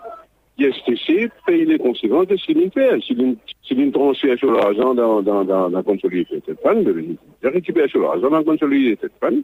l'ISTC 0.58 1.30
paye 1.46 1.66
les 1.66 1.78
conséquences 1.78 2.26
de 2.28 2.36
ce 2.36 2.46
qu'il 2.46 2.70
fait. 2.70 3.00
S'il 3.02 3.80
une 3.80 3.92
transfert 3.92 4.38
sur 4.38 4.52
l'argent 4.52 4.94
dans, 4.94 5.22
dans, 5.22 5.44
dans, 5.44 5.68
dans 5.68 5.82
consolidé 5.82 6.26
cette 6.46 6.60
panne, 6.62 6.84
il 7.42 7.48
récupère 7.48 7.88
sur 7.88 8.00
l'argent 8.00 8.30
dans 8.30 8.42
consolidé 8.44 8.96
cette 9.00 9.12
panne. 9.20 9.42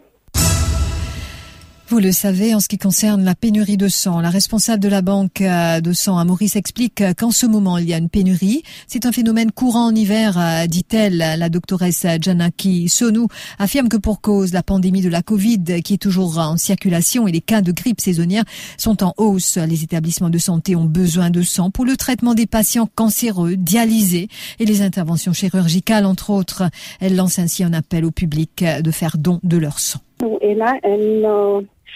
Vous 1.93 1.99
le 1.99 2.11
savez, 2.11 2.55
en 2.55 2.61
ce 2.61 2.69
qui 2.69 2.79
concerne 2.79 3.23
la 3.23 3.35
pénurie 3.35 3.77
de 3.77 3.89
sang, 3.89 4.23
la 4.23 4.31
responsable 4.31 4.83
de 4.83 4.89
la 4.89 5.03
banque 5.03 5.43
euh, 5.43 5.83
de 5.83 5.93
sang 5.93 6.17
à 6.17 6.25
Maurice 6.25 6.57
explique 6.57 7.05
qu'en 7.19 7.31
ce 7.31 7.45
moment, 7.45 7.77
il 7.77 7.87
y 7.87 7.93
a 7.93 7.99
une 7.99 8.09
pénurie. 8.09 8.63
C'est 8.87 9.05
un 9.05 9.13
phénomène 9.13 9.53
courant 9.53 9.89
en 9.89 9.95
hiver, 9.95 10.39
euh, 10.39 10.67
dit-elle. 10.67 11.19
La 11.19 11.51
doctoresse 11.51 12.07
Janaki 12.19 12.89
Sonou 12.89 13.29
affirme 13.59 13.91
que 13.91 13.99
pour 13.99 14.23
cause, 14.23 14.55
la 14.55 14.63
pandémie 14.63 15.03
de 15.03 15.11
la 15.11 15.21
Covid, 15.21 15.83
qui 15.85 15.93
est 15.93 16.03
toujours 16.03 16.39
en 16.39 16.57
circulation, 16.57 17.29
et 17.29 17.33
les 17.33 17.43
cas 17.43 17.61
de 17.61 17.73
grippe 17.73 18.01
saisonnière 18.01 18.45
sont 18.79 19.05
en 19.05 19.13
hausse. 19.19 19.59
Les 19.59 19.85
établissements 19.85 20.31
de 20.31 20.39
santé 20.39 20.75
ont 20.75 20.87
besoin 20.87 21.29
de 21.29 21.43
sang 21.43 21.71
pour 21.71 21.85
le 21.85 21.99
traitement 21.99 22.33
des 22.33 22.47
patients 22.47 22.89
cancéreux, 22.95 23.57
dialysés 23.57 24.29
et 24.59 24.65
les 24.65 24.81
interventions 24.81 25.35
chirurgicales, 25.35 26.07
entre 26.07 26.31
autres. 26.31 26.63
Elle 27.01 27.17
lance 27.17 27.39
ainsi 27.39 27.63
un 27.65 27.75
appel 27.75 28.07
au 28.07 28.11
public 28.11 28.65
de 28.65 28.91
faire 28.91 29.19
don 29.19 29.41
de 29.43 29.59
leur 29.59 29.79
sang. 29.79 30.01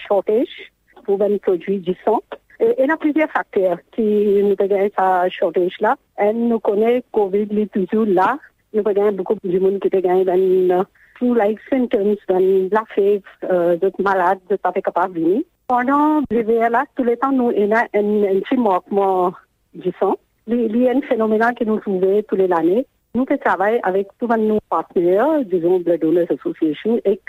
Shortage 0.07 0.71
pour 1.05 1.19
produit 1.41 1.79
du 1.79 1.95
sang. 2.03 2.21
Et 2.59 2.73
il 2.79 2.87
y 2.87 2.91
a 2.91 2.97
plusieurs 2.97 3.29
facteurs 3.29 3.77
qui 3.91 4.01
nous 4.01 4.55
donnent 4.55 4.89
ce 4.97 5.29
shortage-là. 5.29 5.95
Et 6.19 6.33
nous 6.33 6.59
connaissons 6.59 7.03
Covid 7.11 7.47
est 7.51 7.71
toujours 7.71 8.05
là. 8.07 8.37
Nous 8.73 8.83
avons 8.85 9.11
beaucoup 9.11 9.35
de 9.43 9.59
monde 9.59 9.79
qui 9.79 9.89
ont 9.95 10.85
flu-like 11.17 11.59
symptoms, 11.69 12.15
la 12.71 12.83
fièvre, 12.93 13.23
euh, 13.43 13.75
d'autres 13.77 14.01
malades, 14.01 14.39
d'autres 14.49 14.61
pas 14.61 14.71
capables 14.71 15.15
de 15.15 15.19
venir. 15.19 15.41
Pendant 15.67 16.21
l'hiver 16.31 16.69
là, 16.69 16.85
tous 16.95 17.03
les 17.03 17.17
temps, 17.17 17.31
nous 17.31 17.49
avons 17.49 17.73
un, 17.73 17.85
un 17.93 18.39
petit 18.41 18.57
manquement 18.57 19.33
du 19.73 19.91
sang. 19.99 20.15
Il 20.47 20.77
y 20.77 20.87
a 20.87 20.91
un 20.91 21.01
phénomène 21.01 21.53
que 21.55 21.63
nous 21.65 21.79
trouvons 21.79 22.21
tous 22.27 22.35
les 22.35 22.51
années. 22.51 22.85
Nous 23.15 23.25
travaillons 23.25 23.79
avec 23.83 24.07
tous 24.19 24.27
nos 24.27 24.59
partenaires, 24.69 25.43
disons 25.43 25.79
Blood 25.79 26.01
Donors 26.01 26.27
Association, 26.29 27.01
et 27.03 27.19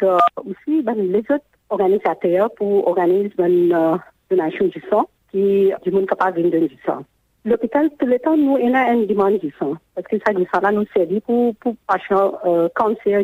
aussi 0.45 0.83
ben, 0.83 0.95
les 0.95 1.21
autres 1.21 1.45
organisateurs 1.71 2.51
pour 2.55 2.87
organiser 2.87 3.31
une 3.39 3.73
euh, 3.73 3.97
donation 4.31 4.67
du 4.67 4.83
sang 4.91 5.09
qui 5.31 5.73
du 5.83 5.91
monde 5.91 6.07
capable 6.07 6.43
de 6.43 6.49
donner 6.49 6.69
du 6.69 6.79
sang. 6.85 7.05
L'hôpital, 7.49 7.89
tout 7.99 8.05
le 8.05 8.19
temps, 8.19 8.37
nous, 8.37 8.59
on 8.61 8.75
a 8.75 8.93
une 8.93 9.07
demande 9.07 9.39
du 9.39 9.51
sang. 9.59 9.73
Parce 9.95 10.07
que 10.07 10.17
ça, 10.19 10.35
du 10.35 10.47
nous 10.75 10.85
sert 10.95 11.07
pour, 11.25 11.55
pour 11.57 11.75
patients 11.87 12.35
euh, 12.45 12.69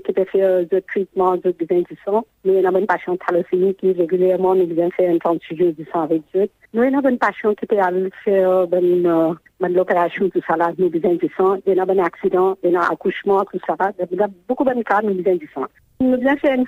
qui 0.01 0.13
peuvent 0.15 0.27
faire 0.33 0.61
de 0.67 0.81
traitement 0.89 1.37
de 1.37 1.51
besoin 1.51 1.83
du 1.83 1.99
sang. 2.07 2.25
Nous, 2.43 2.55
on 2.55 2.65
a 2.65 2.79
une 2.79 2.87
patient 2.87 3.19
thalassémie 3.19 3.75
qui 3.75 3.93
régulièrement 3.93 4.55
nous 4.55 4.67
vient 4.67 4.89
faire 4.93 5.11
une 5.11 5.19
transfusion 5.19 5.75
du 5.77 5.87
sang 5.93 6.05
avec 6.05 6.23
eux. 6.37 6.49
Nous, 6.73 6.83
on 6.83 7.05
a 7.05 7.11
une 7.11 7.19
patient 7.19 7.55
qui 7.55 7.67
peut 7.67 7.79
aller 7.79 8.09
faire 8.25 8.67
une, 8.73 9.07
euh, 9.07 9.35
tout 9.61 10.41
ça 10.49 10.57
nous 10.79 10.89
besoin 10.89 11.15
du 11.17 11.31
sang. 11.37 11.57
Il 11.67 11.75
y 11.75 11.79
a 11.79 11.83
un 11.83 11.99
accident, 11.99 12.57
il 12.65 12.71
y 12.71 12.77
a 12.77 12.81
un 12.81 12.93
accouchement, 12.93 13.45
tout 13.45 13.61
ça. 13.67 13.77
Il 14.01 14.27
beaucoup 14.49 14.65
de 14.65 14.83
cas, 14.85 15.03
nous 15.03 15.13
besoin 15.13 15.37
du 15.37 15.51
sang. 15.53 15.67
Nous 16.01 16.17
devons 16.17 16.37
faire 16.39 16.55
une 16.55 16.65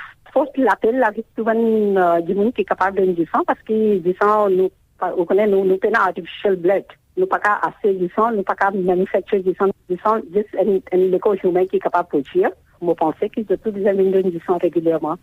l'appel 0.58 1.02
avec 1.02 1.24
tout 1.34 1.46
le 1.46 2.34
monde 2.34 2.52
qui 2.52 2.60
est 2.60 2.64
capable 2.64 3.00
de 3.00 3.12
du 3.12 3.26
sang 3.32 3.42
parce 3.46 3.62
que 3.62 3.96
du 3.96 4.14
sang, 4.20 4.50
nous, 4.50 4.70
on 5.00 5.24
connaît, 5.24 5.46
nous, 5.46 5.64
nous 5.64 5.78
tenons 5.78 6.00
artificial 6.00 6.56
blood. 6.56 6.84
Nous 7.16 7.26
pas 7.26 7.40
assez 7.62 7.94
du 7.94 8.10
sang, 8.14 8.30
nous 8.32 8.42
pas 8.42 8.70
manufacturer 8.72 9.40
du 9.40 9.54
sang, 9.54 9.66
du 9.88 9.96
sang, 9.98 10.16
juste 10.34 10.54
un, 10.58 10.78
un 10.92 11.12
école 11.12 11.38
humain 11.42 11.66
qui 11.66 11.76
est 11.76 11.80
capable 11.80 12.08
de 12.08 12.22
produire. 12.22 12.50
Moi, 12.80 12.94
je 13.20 13.26
qu'ils 13.28 13.46
doivent 13.46 13.58
tous 13.64 13.72
les 13.72 13.84
donner 14.10 14.30
du 14.30 14.40
sang 14.46 14.58
régulièrement. 14.58 15.16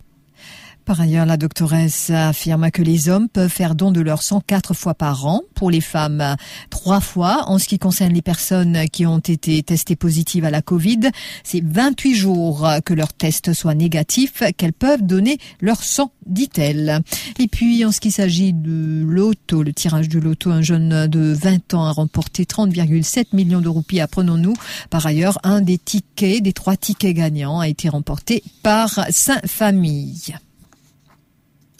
Par 0.85 0.99
ailleurs, 0.99 1.25
la 1.25 1.37
doctoresse 1.37 2.09
affirme 2.09 2.69
que 2.69 2.81
les 2.81 3.07
hommes 3.07 3.29
peuvent 3.29 3.49
faire 3.49 3.73
don 3.73 3.91
de 3.91 4.01
leur 4.01 4.21
sang 4.21 4.41
quatre 4.45 4.73
fois 4.73 4.93
par 4.93 5.25
an, 5.25 5.41
pour 5.55 5.71
les 5.71 5.81
femmes 5.81 6.35
trois 6.69 6.99
fois. 6.99 7.45
En 7.47 7.57
ce 7.57 7.67
qui 7.67 7.79
concerne 7.79 8.13
les 8.13 8.21
personnes 8.21 8.89
qui 8.91 9.05
ont 9.05 9.19
été 9.19 9.63
testées 9.63 9.95
positives 9.95 10.43
à 10.43 10.51
la 10.51 10.61
Covid, 10.61 11.11
c'est 11.43 11.63
28 11.63 12.15
jours 12.15 12.67
que 12.85 12.93
leur 12.93 13.13
test 13.13 13.53
soit 13.53 13.75
négatif 13.75 14.43
qu'elles 14.57 14.73
peuvent 14.73 15.03
donner 15.03 15.37
leur 15.61 15.83
sang, 15.83 16.11
dit-elle. 16.25 16.99
Et 17.39 17.47
puis, 17.47 17.85
en 17.85 17.91
ce 17.91 18.01
qui 18.01 18.11
s'agit 18.11 18.51
de 18.51 19.03
l'auto, 19.05 19.63
le 19.63 19.73
tirage 19.73 20.09
de 20.09 20.19
l'auto, 20.19 20.51
un 20.51 20.61
jeune 20.61 21.07
de 21.07 21.33
20 21.33 21.73
ans 21.75 21.85
a 21.85 21.91
remporté 21.91 22.43
30,7 22.43 23.27
millions 23.33 23.61
de 23.61 23.69
roupies, 23.69 24.01
apprenons-nous. 24.01 24.53
Par 24.89 25.05
ailleurs, 25.05 25.39
un 25.43 25.61
des 25.61 25.77
tickets, 25.77 26.43
des 26.43 26.53
trois 26.53 26.75
tickets 26.75 27.15
gagnants 27.15 27.59
a 27.59 27.69
été 27.69 27.87
remporté 27.87 28.43
par 28.63 29.05
Saint-Famille. 29.09 30.33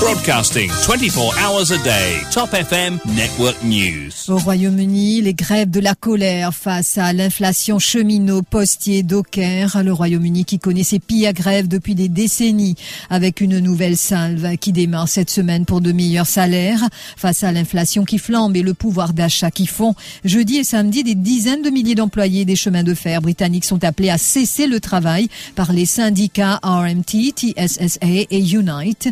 Broadcasting 0.00 0.68
24 0.68 1.38
hours 1.38 1.72
a 1.72 1.78
day. 1.82 2.20
Top 2.30 2.52
FM 2.52 2.98
Network 3.16 3.56
News. 3.64 4.10
Au 4.28 4.36
Royaume-Uni, 4.36 5.22
les 5.22 5.32
grèves 5.32 5.70
de 5.70 5.80
la 5.80 5.94
colère 5.94 6.52
face 6.52 6.98
à 6.98 7.12
l'inflation 7.12 7.78
cheminot, 7.78 8.42
postier, 8.42 9.02
docker. 9.02 9.82
Le 9.82 9.92
Royaume-Uni 9.92 10.44
qui 10.44 10.58
connaît 10.58 10.82
ses 10.82 10.98
pires 10.98 11.32
grèves 11.32 11.66
depuis 11.66 11.94
des 11.94 12.08
décennies 12.08 12.74
avec 13.10 13.40
une 13.40 13.58
nouvelle 13.58 13.96
salve 13.96 14.56
qui 14.58 14.72
démarre 14.72 15.08
cette 15.08 15.30
semaine 15.30 15.64
pour 15.64 15.80
de 15.80 15.92
meilleurs 15.92 16.26
salaires. 16.26 16.88
Face 17.16 17.42
à 17.42 17.50
l'inflation 17.50 18.04
qui 18.04 18.18
flambe 18.18 18.56
et 18.56 18.62
le 18.62 18.74
pouvoir 18.74 19.14
d'achat 19.14 19.50
qui 19.50 19.66
fond, 19.66 19.94
jeudi 20.24 20.58
et 20.58 20.64
samedi, 20.64 21.04
des 21.04 21.14
dizaines 21.14 21.62
de 21.62 21.70
milliers 21.70 21.94
d'employés 21.94 22.44
des 22.44 22.56
chemins 22.56 22.84
de 22.84 22.94
fer 22.94 23.22
britanniques 23.22 23.64
sont 23.64 23.82
appelés 23.82 24.10
à 24.10 24.18
cesser 24.18 24.66
le 24.66 24.78
travail 24.78 25.28
par 25.54 25.72
les 25.72 25.86
syndicats 25.86 26.60
RMT, 26.62 27.32
TSSA 27.34 27.98
et 28.30 28.46
Unite. 28.52 29.08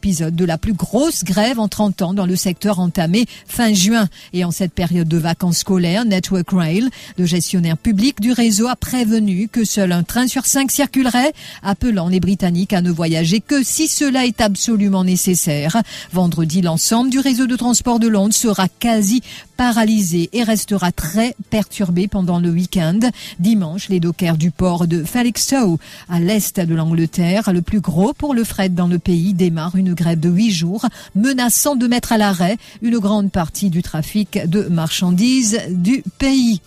Épisode 0.00 0.34
de 0.34 0.46
la 0.46 0.56
plus 0.56 0.72
grosse 0.72 1.24
grève 1.24 1.60
en 1.60 1.68
30 1.68 2.00
ans 2.00 2.14
dans 2.14 2.24
le 2.24 2.34
secteur 2.34 2.78
entamé 2.78 3.26
fin 3.46 3.74
juin. 3.74 4.08
Et 4.32 4.44
en 4.44 4.50
cette 4.50 4.72
période 4.72 5.08
de 5.08 5.18
vacances 5.18 5.58
scolaires, 5.58 6.06
Network 6.06 6.52
Rail, 6.52 6.88
le 7.18 7.26
gestionnaire 7.26 7.76
public 7.76 8.18
du 8.18 8.32
réseau, 8.32 8.66
a 8.66 8.76
prévenu 8.76 9.48
que 9.48 9.62
seul 9.62 9.92
un 9.92 10.02
train 10.02 10.26
sur 10.26 10.46
cinq 10.46 10.70
circulerait, 10.70 11.34
appelant 11.62 12.08
les 12.08 12.18
Britanniques 12.18 12.72
à 12.72 12.80
ne 12.80 12.90
voyager 12.90 13.42
que 13.42 13.62
si 13.62 13.88
cela 13.88 14.24
est 14.24 14.40
absolument 14.40 15.04
nécessaire. 15.04 15.76
Vendredi, 16.14 16.62
l'ensemble 16.62 17.10
du 17.10 17.18
réseau 17.18 17.46
de 17.46 17.56
transport 17.56 18.00
de 18.00 18.08
Londres 18.08 18.32
sera 18.32 18.68
quasi 18.68 19.22
paralysé 19.60 20.30
et 20.32 20.42
restera 20.42 20.90
très 20.90 21.36
perturbé 21.50 22.08
pendant 22.08 22.40
le 22.40 22.48
week-end. 22.48 22.98
Dimanche, 23.40 23.90
les 23.90 24.00
dockers 24.00 24.38
du 24.38 24.50
port 24.50 24.86
de 24.86 25.04
Felixstowe, 25.04 25.76
à 26.08 26.18
l'est 26.18 26.58
de 26.58 26.74
l'Angleterre, 26.74 27.52
le 27.52 27.60
plus 27.60 27.80
gros 27.80 28.14
pour 28.14 28.32
le 28.32 28.42
fret 28.42 28.70
dans 28.70 28.86
le 28.86 28.98
pays, 28.98 29.34
démarrent 29.34 29.76
une 29.76 29.92
grève 29.92 30.18
de 30.18 30.30
huit 30.30 30.50
jours, 30.50 30.86
menaçant 31.14 31.76
de 31.76 31.86
mettre 31.86 32.12
à 32.12 32.16
l'arrêt 32.16 32.56
une 32.80 32.96
grande 33.00 33.30
partie 33.30 33.68
du 33.68 33.82
trafic 33.82 34.38
de 34.48 34.62
marchandises 34.62 35.60
du 35.68 36.04
pays. 36.16 36.62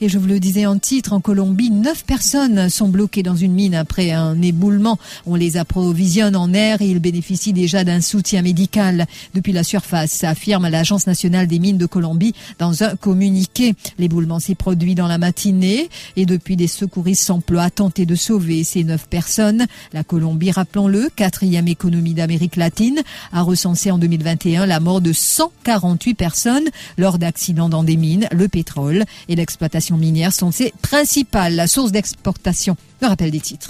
Et 0.00 0.08
je 0.08 0.18
vous 0.18 0.26
le 0.26 0.40
disais 0.40 0.64
en 0.64 0.78
titre, 0.78 1.12
en 1.12 1.20
Colombie, 1.20 1.70
neuf 1.70 2.04
personnes 2.04 2.70
sont 2.70 2.88
bloquées 2.88 3.22
dans 3.22 3.36
une 3.36 3.52
mine 3.52 3.74
après 3.74 4.12
un 4.12 4.40
éboulement. 4.40 4.98
On 5.26 5.34
les 5.34 5.58
approvisionne 5.58 6.36
en 6.36 6.54
air 6.54 6.80
et 6.80 6.86
ils 6.86 7.00
bénéficient 7.00 7.52
déjà 7.52 7.84
d'un 7.84 8.00
soutien 8.00 8.40
médical 8.40 9.06
depuis 9.34 9.52
la 9.52 9.62
surface, 9.62 10.24
affirme 10.24 10.68
l'Agence 10.68 11.06
nationale 11.06 11.46
des 11.46 11.58
mines 11.58 11.76
de 11.76 11.86
Colombie 11.86 12.34
dans 12.58 12.82
un 12.82 12.96
communiqué. 12.96 13.74
L'éboulement 13.98 14.40
s'est 14.40 14.54
produit 14.54 14.94
dans 14.94 15.06
la 15.06 15.18
matinée 15.18 15.90
et 16.16 16.24
depuis 16.24 16.56
des 16.56 16.66
secouristes 16.66 17.24
s'emploient 17.24 17.64
à 17.64 17.70
tenter 17.70 18.06
de 18.06 18.14
sauver 18.14 18.64
ces 18.64 18.84
neuf 18.84 19.06
personnes. 19.06 19.66
La 19.92 20.02
Colombie, 20.02 20.50
rappelons-le, 20.50 21.10
quatrième 21.14 21.68
économie 21.68 22.14
d'Amérique 22.14 22.56
latine, 22.56 23.00
a 23.32 23.42
recensé 23.42 23.90
en 23.90 23.98
2021 23.98 24.64
la 24.64 24.80
mort 24.80 25.00
de 25.00 25.12
148 25.12 26.14
personnes 26.14 26.68
lors 26.96 27.18
d'accidents 27.18 27.68
dans 27.68 27.84
des 27.84 27.96
mines, 27.96 28.28
le 28.32 28.48
pétrole 28.48 29.04
et 29.28 29.36
l'exploitation 29.50 29.96
minières 29.96 30.32
sont 30.32 30.52
ses 30.52 30.72
principales 30.80 31.68
sources 31.68 31.90
d'exportation. 31.90 32.76
Le 33.02 33.08
rappel 33.08 33.32
des 33.32 33.40
titres. 33.40 33.68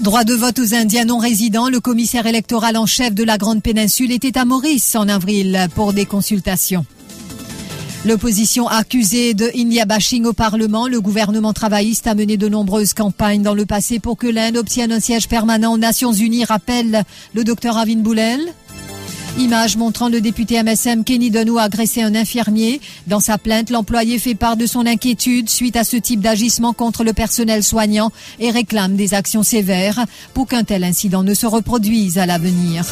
Droit 0.00 0.24
de 0.24 0.34
vote 0.34 0.58
aux 0.58 0.74
Indiens 0.74 1.04
non 1.04 1.18
résidents, 1.18 1.68
le 1.68 1.78
commissaire 1.78 2.26
électoral 2.26 2.76
en 2.76 2.86
chef 2.86 3.14
de 3.14 3.22
la 3.22 3.38
Grande 3.38 3.62
Péninsule 3.62 4.10
était 4.10 4.36
à 4.36 4.44
Maurice 4.44 4.96
en 4.96 5.08
avril 5.08 5.68
pour 5.76 5.92
des 5.92 6.04
consultations. 6.04 6.84
L'opposition 8.04 8.68
accusée 8.68 9.34
de 9.34 9.50
India 9.56 9.84
bashing 9.84 10.26
au 10.26 10.32
Parlement, 10.32 10.86
le 10.88 11.00
gouvernement 11.00 11.52
travailliste 11.52 12.06
a 12.08 12.14
mené 12.14 12.36
de 12.36 12.48
nombreuses 12.48 12.92
campagnes 12.92 13.42
dans 13.42 13.54
le 13.54 13.66
passé 13.66 13.98
pour 14.00 14.16
que 14.16 14.26
l'Inde 14.26 14.56
obtienne 14.56 14.92
un 14.92 15.00
siège 15.00 15.28
permanent 15.28 15.72
aux 15.72 15.78
Nations 15.78 16.12
Unies, 16.12 16.44
rappelle 16.44 17.04
le 17.34 17.44
docteur 17.44 17.76
Avin 17.76 17.96
Boulel. 17.96 18.40
Image 19.38 19.76
montrant 19.76 20.08
le 20.08 20.22
député 20.22 20.62
MSM 20.62 21.04
Kenny 21.04 21.30
Denou 21.30 21.58
agresser 21.58 22.02
un 22.02 22.14
infirmier. 22.14 22.80
Dans 23.06 23.20
sa 23.20 23.36
plainte, 23.36 23.68
l'employé 23.68 24.18
fait 24.18 24.34
part 24.34 24.56
de 24.56 24.64
son 24.64 24.86
inquiétude 24.86 25.50
suite 25.50 25.76
à 25.76 25.84
ce 25.84 25.98
type 25.98 26.20
d'agissement 26.20 26.72
contre 26.72 27.04
le 27.04 27.12
personnel 27.12 27.62
soignant 27.62 28.12
et 28.40 28.50
réclame 28.50 28.96
des 28.96 29.12
actions 29.12 29.42
sévères 29.42 30.06
pour 30.32 30.46
qu'un 30.46 30.64
tel 30.64 30.84
incident 30.84 31.22
ne 31.22 31.34
se 31.34 31.46
reproduise 31.46 32.16
à 32.16 32.24
l'avenir. 32.24 32.86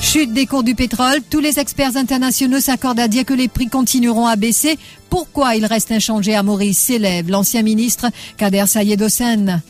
Chute 0.00 0.32
des 0.32 0.46
cours 0.46 0.62
du 0.62 0.76
pétrole, 0.76 1.18
tous 1.28 1.40
les 1.40 1.58
experts 1.58 1.96
internationaux 1.96 2.60
s'accordent 2.60 3.00
à 3.00 3.08
dire 3.08 3.24
que 3.24 3.34
les 3.34 3.48
prix 3.48 3.66
continueront 3.66 4.26
à 4.26 4.36
baisser. 4.36 4.78
Pourquoi 5.10 5.56
il 5.56 5.66
reste 5.66 5.90
inchangé 5.90 6.36
à 6.36 6.44
Maurice 6.44 6.78
s'élève 6.78 7.28
l'ancien 7.28 7.62
ministre 7.62 8.06
Kader 8.36 8.66
Sayed 8.68 9.02
Hossein. 9.02 9.60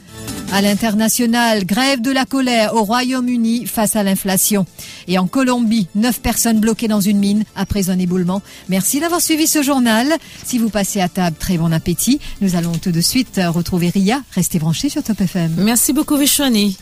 À 0.53 0.63
l'international, 0.63 1.65
grève 1.67 2.01
de 2.01 2.11
la 2.11 2.25
colère 2.25 2.75
au 2.75 2.83
Royaume-Uni 2.83 3.67
face 3.67 3.97
à 3.97 4.03
l'inflation. 4.03 4.65
Et 5.09 5.19
en 5.19 5.27
Colombie, 5.27 5.89
neuf 5.95 6.21
personnes 6.21 6.61
bloquées 6.61 6.89
dans 6.89 7.01
une 7.01 7.19
mine 7.19 7.45
après 7.57 7.91
un 7.91 7.99
éboulement. 7.99 8.43
Merci 8.69 9.01
d'avoir 9.01 9.21
suivi 9.21 9.47
ce 9.47 9.63
journal. 9.63 10.09
Si 10.45 10.59
vous 10.59 10.71
passez 10.71 11.01
à 11.01 11.09
table, 11.09 11.37
très 11.39 11.59
bon 11.59 11.73
appétit. 11.73 12.21
Nous 12.41 12.55
allons 12.57 12.73
tout 12.73 12.93
de 12.93 13.01
suite 13.01 13.41
retrouver 13.45 13.91
Ria. 13.91 14.23
Restez 14.33 14.59
branchés 14.59 14.89
sur 14.89 15.03
Top 15.03 15.21
FM. 15.21 15.57
Merci 15.59 15.93
beaucoup, 15.93 16.17
Vishwani. 16.17 16.77